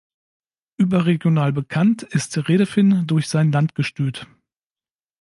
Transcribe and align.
Überregional 0.77 1.53
bekannt 1.53 2.01
ist 2.01 2.49
Redefin 2.49 3.05
durch 3.05 3.29
sein 3.29 3.51
Landgestüt. 3.51 4.25